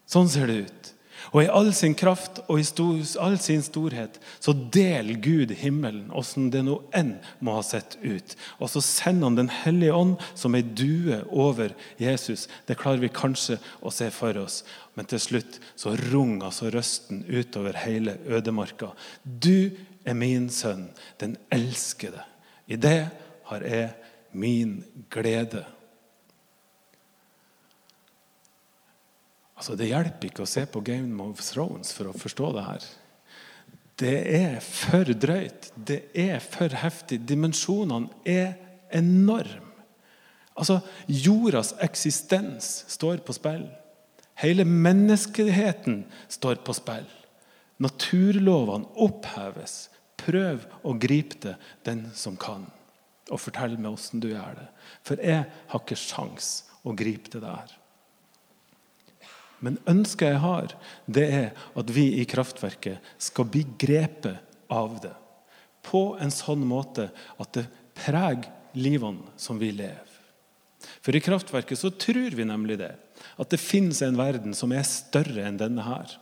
Sånn 0.07 0.31
ser 0.31 0.51
det 0.51 0.61
ut. 0.69 0.93
Og 1.33 1.45
i 1.45 1.49
all 1.49 1.71
sin 1.76 1.95
kraft 1.97 2.40
og 2.45 2.61
i 2.61 2.66
stor, 2.66 2.99
all 3.23 3.37
sin 3.40 3.62
storhet 3.64 4.19
så 4.43 4.52
deler 4.52 5.21
Gud 5.25 5.54
himmelen 5.57 6.11
åssen 6.14 6.50
det 6.52 6.64
nå 6.66 6.76
enn 6.97 7.14
må 7.45 7.57
ha 7.57 7.64
sett 7.64 7.97
ut. 8.02 8.35
Og 8.59 8.71
så 8.73 8.83
sender 8.85 9.31
han 9.31 9.38
Den 9.38 9.52
hellige 9.52 9.97
ånd 9.97 10.16
som 10.35 10.54
ei 10.54 10.62
due 10.62 11.23
over 11.31 11.75
Jesus. 12.00 12.49
Det 12.66 12.78
klarer 12.81 13.02
vi 13.02 13.12
kanskje 13.14 13.59
å 13.81 13.93
se 13.95 14.11
for 14.14 14.37
oss. 14.43 14.62
Men 14.95 15.09
til 15.11 15.23
slutt 15.23 15.59
så 15.81 15.97
runger 16.12 16.50
altså 16.50 16.71
røsten 16.75 17.25
utover 17.28 17.78
hele 17.85 18.19
ødemarka. 18.26 18.93
Du 19.25 19.71
er 20.04 20.14
min 20.19 20.50
sønn, 20.52 20.90
den 21.19 21.38
elskede. 21.52 22.23
I 22.69 22.76
det 22.76 23.09
har 23.49 23.64
jeg 23.64 23.90
min 24.33 24.83
glede. 25.12 25.64
Altså, 29.55 29.77
Det 29.79 29.89
hjelper 29.91 30.31
ikke 30.31 30.45
å 30.45 30.51
se 30.51 30.67
på 30.67 30.83
Game 30.85 31.23
of 31.23 31.43
Thrones 31.43 31.93
for 31.95 32.11
å 32.11 32.19
forstå 32.19 32.53
det 32.57 32.65
her. 32.67 32.87
Det 33.95 34.17
er 34.35 34.57
for 34.65 35.07
drøyt. 35.07 35.71
Det 35.77 36.01
er 36.19 36.41
for 36.43 36.75
heftig. 36.83 37.21
Dimensjonene 37.29 38.11
er 38.27 38.57
enorme. 38.95 39.63
Altså, 40.55 40.81
Jordas 41.11 41.73
eksistens 41.83 42.85
står 42.91 43.23
på 43.27 43.35
spill. 43.35 43.67
Hele 44.39 44.67
menneskeheten 44.67 46.05
står 46.31 46.61
på 46.67 46.75
spill. 46.75 47.07
Naturlovene 47.83 48.91
oppheves. 49.03 49.89
Prøv 50.19 50.63
å 50.87 50.95
gripe 50.99 51.41
det, 51.43 51.57
den 51.87 52.07
som 52.15 52.39
kan. 52.39 52.67
Og 53.31 53.41
fortell 53.41 53.75
meg 53.79 53.97
åssen 53.97 54.23
du 54.23 54.31
gjør 54.31 54.59
det. 54.59 54.69
For 55.07 55.23
jeg 55.23 55.47
har 55.47 55.83
ikke 55.83 55.99
sjans 55.99 56.53
å 56.87 56.95
gripe 56.97 57.33
det 57.35 57.43
der. 57.45 57.75
Men 59.64 59.78
ønsket 59.88 60.35
jeg 60.35 60.42
har, 60.42 60.75
det 61.06 61.25
er 61.33 61.68
at 61.78 61.92
vi 61.94 62.11
i 62.21 62.26
kraftverket 62.28 63.14
skal 63.23 63.49
bli 63.49 63.64
grepet 63.80 64.42
av 64.73 64.99
det. 65.02 65.14
På 65.85 66.14
en 66.21 66.33
sånn 66.33 66.64
måte 66.68 67.09
at 67.40 67.56
det 67.56 67.64
preger 67.97 68.50
livene 68.76 69.33
som 69.40 69.61
vi 69.61 69.71
lever. 69.73 70.11
For 71.00 71.16
i 71.16 71.23
kraftverket 71.25 71.80
så 71.80 71.90
tror 71.97 72.37
vi 72.37 72.44
nemlig 72.44 72.76
det. 72.80 72.92
At 73.40 73.52
det 73.52 73.62
fins 73.62 74.02
en 74.04 74.18
verden 74.18 74.56
som 74.56 74.73
er 74.75 74.85
større 74.88 75.47
enn 75.49 75.61
denne 75.61 75.85
her. 75.87 76.16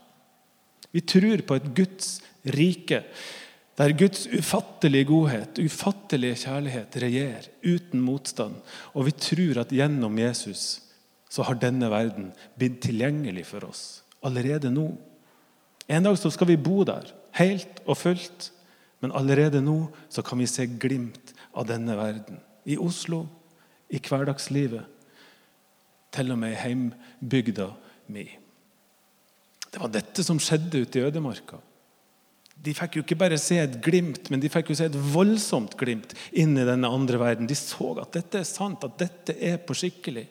Vi 0.92 1.02
tror 1.08 1.42
på 1.46 1.56
et 1.58 1.70
Guds 1.74 2.18
rike 2.44 3.02
der 3.78 3.94
Guds 3.96 4.26
ufattelige 4.28 5.08
godhet, 5.08 5.58
ufattelige 5.58 6.42
kjærlighet 6.44 6.96
regjerer 7.00 7.46
uten 7.64 8.02
motstand. 8.04 8.58
Og 8.92 9.06
vi 9.08 9.14
tror 9.16 9.62
at 9.62 9.72
gjennom 9.72 10.18
Jesus 10.20 10.82
så 11.32 11.46
har 11.48 11.56
denne 11.60 11.88
verden 11.88 12.32
blitt 12.60 12.82
tilgjengelig 12.84 13.46
for 13.48 13.70
oss 13.70 13.84
allerede 14.22 14.70
nå. 14.70 14.90
En 15.90 16.04
dag 16.06 16.18
så 16.18 16.30
skal 16.30 16.52
vi 16.52 16.60
bo 16.60 16.84
der, 16.86 17.08
helt 17.40 17.80
og 17.86 17.98
fullt. 17.98 18.50
Men 19.02 19.14
allerede 19.18 19.62
nå 19.64 19.88
så 20.12 20.22
kan 20.22 20.38
vi 20.38 20.46
se 20.46 20.66
glimt 20.66 21.32
av 21.58 21.66
denne 21.66 21.96
verden. 21.98 22.38
I 22.64 22.76
Oslo, 22.78 23.24
i 23.90 23.98
hverdagslivet. 23.98 24.86
Til 26.12 26.30
og 26.30 26.38
med 26.38 26.54
i 26.54 26.60
heimbygda 26.60 27.72
mi. 28.14 28.28
Det 29.72 29.80
var 29.80 29.90
dette 29.90 30.22
som 30.22 30.38
skjedde 30.42 30.84
ute 30.84 31.00
i 31.00 31.06
ødemarka. 31.08 31.58
De 32.62 32.74
fikk 32.76 32.98
jo 32.98 33.02
ikke 33.02 33.18
bare 33.18 33.40
se 33.40 33.56
et 33.58 33.80
glimt, 33.82 34.28
men 34.30 34.38
de 34.38 34.50
fikk 34.52 34.70
jo 34.70 34.76
se 34.78 34.86
et 34.86 35.00
voldsomt 35.14 35.74
glimt 35.80 36.12
inn 36.38 36.52
i 36.54 36.66
denne 36.68 36.86
andre 36.86 37.18
verden. 37.18 37.48
De 37.50 37.56
så 37.58 37.90
at 38.04 38.12
dette 38.14 38.38
er 38.38 38.46
sant, 38.46 38.84
at 38.84 39.00
dette 39.00 39.34
er 39.34 39.56
på 39.64 39.74
skikkelig. 39.74 40.28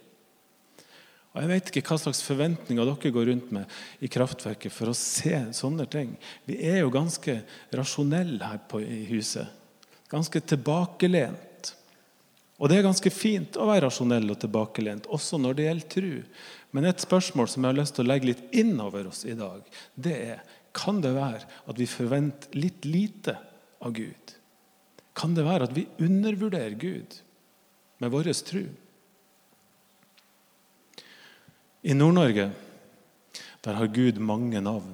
Og 1.31 1.39
Jeg 1.39 1.47
vet 1.47 1.69
ikke 1.71 1.83
hva 1.87 1.97
slags 2.01 2.19
forventninger 2.27 2.87
dere 2.87 3.13
går 3.15 3.29
rundt 3.29 3.51
med 3.55 4.03
i 4.03 4.09
kraftverket 4.11 4.73
for 4.75 4.91
å 4.91 4.97
se 4.97 5.31
sånne 5.55 5.85
ting. 5.91 6.17
Vi 6.43 6.57
er 6.67 6.81
jo 6.81 6.91
ganske 6.91 7.37
rasjonelle 7.71 8.49
her 8.51 8.59
på, 8.67 8.81
i 8.83 9.05
huset. 9.13 9.47
Ganske 10.11 10.41
tilbakelent. 10.43 11.71
Og 12.59 12.69
det 12.69 12.77
er 12.77 12.85
ganske 12.85 13.13
fint 13.15 13.55
å 13.55 13.69
være 13.69 13.87
rasjonell 13.87 14.27
og 14.33 14.41
tilbakelent, 14.43 15.07
også 15.09 15.39
når 15.41 15.55
det 15.57 15.69
gjelder 15.69 15.93
tro. 15.95 16.11
Men 16.75 16.89
et 16.89 17.03
spørsmål 17.03 17.47
som 17.49 17.63
jeg 17.63 17.73
har 17.73 17.79
lyst 17.79 17.95
til 17.97 18.05
å 18.05 18.11
legge 18.11 18.29
litt 18.29 18.43
inn 18.59 18.75
over 18.83 19.07
oss 19.09 19.23
i 19.25 19.37
dag, 19.39 19.63
det 19.95 20.17
er 20.35 20.43
kan 20.75 21.01
det 21.03 21.15
være 21.15 21.47
at 21.67 21.79
vi 21.79 21.87
forventer 21.89 22.59
litt 22.59 22.85
lite 22.87 23.35
av 23.83 23.95
Gud? 23.95 24.35
Kan 25.17 25.35
det 25.35 25.43
være 25.47 25.67
at 25.67 25.75
vi 25.75 25.87
undervurderer 25.99 26.77
Gud 26.79 27.17
med 27.99 28.13
vår 28.13 28.31
tro? 28.47 28.63
I 31.81 31.95
Nord-Norge 31.97 32.51
der 33.61 33.77
har 33.77 33.93
Gud 33.93 34.17
mange 34.21 34.61
navn. 34.61 34.93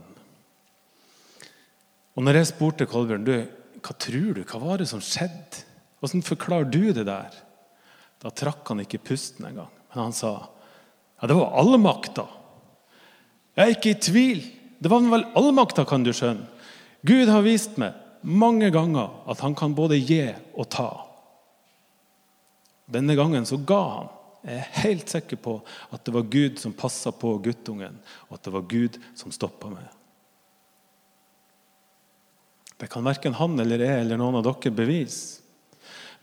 Og 2.18 2.26
når 2.26 2.40
jeg 2.40 2.50
spurte 2.50 2.88
Kolbjørn 2.90 3.28
du, 3.28 3.36
hva 3.84 3.94
tror 3.96 4.34
du, 4.36 4.42
hva 4.44 4.60
var 4.64 4.82
det 4.82 4.90
som 4.90 5.04
skjedde, 5.04 5.64
hvordan 6.02 6.26
forklarer 6.26 6.70
du 6.72 6.92
det 6.96 7.06
der, 7.08 7.36
da 8.22 8.32
trakk 8.34 8.68
han 8.72 8.82
ikke 8.84 9.04
pusten 9.12 9.46
engang. 9.48 9.72
Men 9.94 10.08
han 10.08 10.16
sa 10.16 10.34
ja, 11.18 11.30
det 11.30 11.38
var 11.38 11.56
allmakta. 11.58 12.28
Jeg 13.58 13.64
er 13.64 13.74
ikke 13.74 13.94
i 13.94 14.02
tvil. 14.02 14.42
Det 14.78 14.92
var 14.92 15.06
vel 15.10 15.26
allmakta, 15.38 15.86
kan 15.90 16.04
du 16.06 16.12
skjønne. 16.14 16.46
Gud 17.08 17.30
har 17.32 17.46
vist 17.46 17.78
meg 17.82 17.96
mange 18.22 18.70
ganger 18.74 19.24
at 19.30 19.42
han 19.46 19.56
kan 19.58 19.76
både 19.78 19.98
gi 19.98 20.26
og 20.58 20.68
ta. 20.74 20.90
Denne 22.92 23.16
gangen 23.18 23.46
så 23.50 23.58
ga 23.58 23.82
han. 23.96 24.12
Jeg 24.46 24.60
er 24.62 24.82
helt 24.84 25.10
sikker 25.12 25.40
på 25.42 25.58
at 25.92 26.04
det 26.06 26.14
var 26.16 26.28
Gud 26.32 26.60
som 26.62 26.76
passa 26.78 27.12
på 27.12 27.34
guttungen, 27.44 27.98
og 28.30 28.38
at 28.38 28.46
det 28.46 28.54
var 28.54 28.68
Gud 28.70 29.00
som 29.18 29.34
stoppa 29.34 29.72
meg. 29.72 29.88
Det 32.78 32.90
kan 32.94 33.06
verken 33.06 33.36
han 33.40 33.58
eller 33.60 33.82
jeg 33.82 34.04
eller 34.04 34.20
noen 34.22 34.38
av 34.38 34.46
dere 34.46 34.74
bevise. 34.78 35.44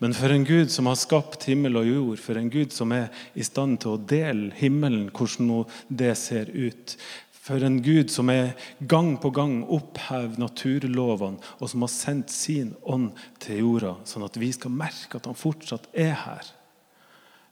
Men 0.03 0.11
for 0.15 0.31
en 0.31 0.43
Gud 0.43 0.71
som 0.71 0.89
har 0.89 0.97
skapt 0.99 1.45
himmel 1.47 1.79
og 1.79 1.87
jord, 1.87 2.19
for 2.19 2.35
en 2.39 2.49
Gud 2.51 2.73
som 2.75 2.91
er 2.91 3.07
i 3.35 3.45
stand 3.47 3.79
til 3.83 3.93
å 3.93 4.01
dele 4.11 4.51
himmelen 4.57 5.07
hvordan 5.07 5.63
det 5.87 6.11
ser 6.19 6.51
ut, 6.51 6.97
for 7.45 7.63
en 7.63 7.77
Gud 7.85 8.09
som 8.11 8.31
er 8.33 8.55
gang 8.89 9.13
på 9.21 9.29
gang 9.35 9.59
opphever 9.63 10.39
naturlovene, 10.41 11.39
og 11.61 11.71
som 11.71 11.85
har 11.85 11.93
sendt 11.93 12.33
sin 12.33 12.73
ånd 12.83 13.13
til 13.43 13.61
jorda, 13.61 13.95
sånn 14.09 14.25
at 14.27 14.39
vi 14.41 14.49
skal 14.55 14.73
merke 14.73 15.19
at 15.19 15.29
han 15.29 15.37
fortsatt 15.37 15.87
er 15.93 16.15
her 16.25 16.51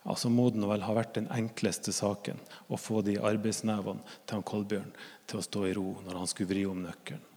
ja, 0.04 0.16
så 0.20 0.30
må 0.30 0.50
den 0.52 0.66
vel 0.68 0.84
ha 0.84 0.96
vært 0.96 1.16
den 1.16 1.30
enkleste 1.32 1.94
saken 1.96 2.40
å 2.68 2.80
få 2.80 3.02
de 3.08 3.18
arbeidsnevene 3.24 4.04
til 4.26 4.38
han 4.38 4.48
Kolbjørn 4.48 4.92
til 5.30 5.40
å 5.40 5.46
stå 5.46 5.68
i 5.70 5.76
ro 5.78 5.90
når 6.04 6.20
han 6.20 6.32
skulle 6.32 6.52
vri 6.52 6.66
om 6.68 6.82
nøkkelen. 6.84 7.30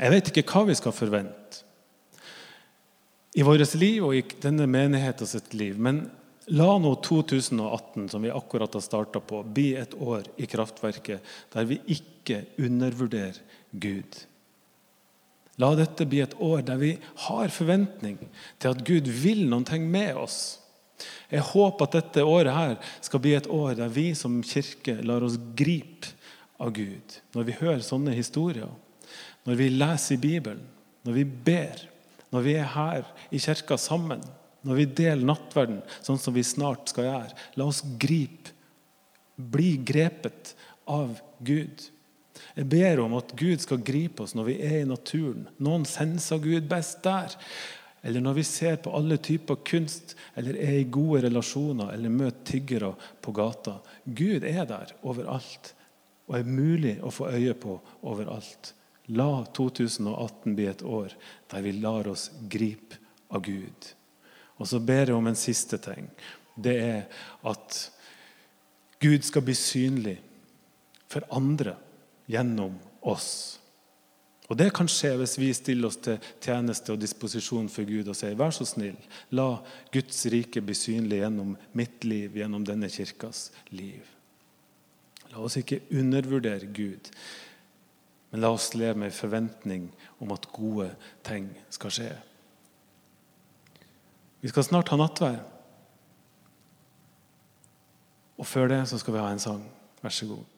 Jeg 0.00 0.14
vet 0.14 0.30
ikke 0.30 0.46
hva 0.48 0.64
vi 0.70 0.78
skal 0.78 0.96
forvente 0.96 1.66
i 3.32 3.42
vårt 3.46 3.74
liv 3.78 4.04
og 4.06 4.16
i 4.16 4.24
denne 4.42 4.66
menigheten 4.66 5.28
sitt 5.28 5.52
liv. 5.54 5.78
Men 5.78 6.02
la 6.50 6.70
nå 6.82 6.94
2018, 7.04 8.08
som 8.10 8.22
vi 8.22 8.32
akkurat 8.34 8.74
har 8.74 8.82
starta 8.82 9.20
på, 9.22 9.42
bli 9.46 9.74
et 9.78 9.94
år 9.94 10.26
i 10.40 10.48
kraftverket 10.50 11.22
der 11.54 11.68
vi 11.68 11.78
ikke 11.94 12.44
undervurderer 12.58 13.38
Gud. 13.70 14.24
La 15.60 15.74
dette 15.76 16.06
bli 16.08 16.22
et 16.24 16.34
år 16.40 16.64
der 16.66 16.80
vi 16.80 16.94
har 17.26 17.52
forventning 17.52 18.18
til 18.58 18.72
at 18.72 18.82
Gud 18.86 19.10
vil 19.22 19.44
noe 19.50 19.78
med 19.84 20.16
oss. 20.16 20.59
Jeg 21.30 21.46
håper 21.52 21.86
at 21.86 21.96
dette 21.98 22.24
året 22.26 22.54
her 22.54 22.74
skal 23.04 23.22
bli 23.22 23.36
et 23.38 23.48
år 23.50 23.76
der 23.78 23.92
vi 23.92 24.10
som 24.18 24.40
kirke 24.46 24.98
lar 25.06 25.24
oss 25.26 25.38
gripe 25.58 26.12
av 26.60 26.74
Gud. 26.76 27.20
Når 27.34 27.46
vi 27.48 27.58
hører 27.60 27.84
sånne 27.84 28.14
historier, 28.16 28.70
når 29.48 29.58
vi 29.58 29.70
leser 29.72 30.16
i 30.16 30.22
Bibelen, 30.22 30.66
når 31.06 31.16
vi 31.16 31.24
ber, 31.24 31.86
når 32.30 32.44
vi 32.44 32.56
er 32.60 32.68
her 32.74 33.06
i 33.32 33.40
kirka 33.42 33.78
sammen, 33.80 34.22
når 34.66 34.76
vi 34.76 34.88
deler 35.00 35.28
nattverden 35.30 35.80
sånn 36.04 36.20
som 36.20 36.36
vi 36.36 36.44
snart 36.44 36.92
skal 36.92 37.08
gjøre. 37.08 37.38
La 37.56 37.68
oss 37.70 37.80
gripe, 38.00 38.52
bli 39.40 39.78
grepet 39.88 40.52
av 40.90 41.16
Gud. 41.40 41.86
Jeg 42.56 42.66
ber 42.68 43.00
om 43.00 43.14
at 43.16 43.32
Gud 43.38 43.62
skal 43.62 43.80
gripe 43.84 44.24
oss 44.24 44.34
når 44.36 44.50
vi 44.50 44.56
er 44.66 44.80
i 44.82 44.88
naturen. 44.88 45.46
Noen 45.62 45.86
senser 45.88 46.42
Gud 46.44 46.68
best 46.68 47.00
der 47.06 47.32
eller 48.02 48.24
når 48.24 48.38
vi 48.38 48.44
ser 48.48 48.78
på 48.80 48.92
alle 48.96 49.18
typer 49.20 49.60
kunst, 49.66 50.14
eller 50.34 50.56
er 50.56 50.78
i 50.78 50.88
gode 50.88 51.24
relasjoner, 51.26 51.92
eller 51.92 52.12
møter 52.12 52.44
tiggere 52.48 52.94
på 53.20 53.34
gata. 53.36 53.76
Gud 54.04 54.46
er 54.48 54.64
der 54.68 54.94
overalt 55.02 55.74
og 56.30 56.36
er 56.38 56.46
mulig 56.46 56.94
å 57.02 57.10
få 57.12 57.28
øye 57.34 57.54
på 57.58 57.76
overalt. 58.06 58.72
La 59.10 59.42
2018 59.56 60.54
bli 60.54 60.68
et 60.70 60.84
år 60.86 61.12
der 61.50 61.64
vi 61.64 61.74
lar 61.82 62.08
oss 62.08 62.28
gripe 62.48 63.00
av 63.30 63.42
Gud. 63.44 63.88
Og 64.60 64.68
så 64.70 64.78
ber 64.78 65.10
jeg 65.10 65.16
om 65.16 65.26
en 65.26 65.38
siste 65.38 65.80
ting. 65.82 66.06
Det 66.54 66.76
er 66.78 67.24
at 67.48 67.80
Gud 69.00 69.24
skal 69.26 69.44
bli 69.44 69.56
synlig 69.56 70.18
for 71.10 71.26
andre 71.34 71.74
gjennom 72.30 72.76
oss. 73.00 73.59
Og 74.50 74.58
Det 74.58 74.72
kan 74.74 74.88
skje 74.90 75.12
hvis 75.20 75.36
vi 75.38 75.52
stiller 75.54 75.86
oss 75.86 76.00
til 76.02 76.18
tjeneste 76.42 76.90
og 76.90 76.98
disposisjon 76.98 77.68
for 77.70 77.86
Gud 77.86 78.08
og 78.10 78.16
sier 78.18 78.34
vær 78.38 78.50
så 78.54 78.66
snill, 78.66 78.96
la 79.30 79.60
Guds 79.94 80.24
rike 80.32 80.62
bli 80.64 80.74
synlig 80.74 81.20
gjennom 81.22 81.54
mitt 81.78 82.02
liv, 82.02 82.34
gjennom 82.34 82.64
denne 82.66 82.90
kirkas 82.90 83.52
liv. 83.70 84.02
La 85.30 85.38
oss 85.38 85.60
ikke 85.60 85.84
undervurdere 85.94 86.66
Gud, 86.74 87.12
men 88.32 88.42
la 88.42 88.50
oss 88.50 88.72
leve 88.74 88.98
med 89.04 89.14
forventning 89.14 89.86
om 90.18 90.34
at 90.34 90.50
gode 90.50 90.90
ting 91.26 91.46
skal 91.70 91.94
skje. 91.94 92.10
Vi 94.42 94.50
skal 94.50 94.66
snart 94.66 94.90
ha 94.90 94.98
nattvær. 94.98 95.42
Og 98.40 98.48
før 98.48 98.72
det 98.72 98.82
så 98.90 98.98
skal 98.98 99.14
vi 99.14 99.22
ha 99.22 99.30
en 99.30 99.42
sang. 99.42 99.62
Vær 100.02 100.14
så 100.16 100.26
god. 100.26 100.49